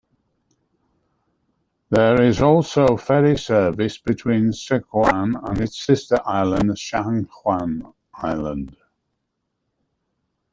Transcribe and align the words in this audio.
There 1.91 2.23
is 2.23 2.41
also 2.41 2.97
ferry 2.97 3.37
service 3.37 3.99
between 3.99 4.49
Xiachuan 4.49 5.47
and 5.47 5.61
its 5.61 5.85
sister 5.85 6.19
island 6.25 6.71
Shangchuan 6.71 7.93
Island. 8.11 8.75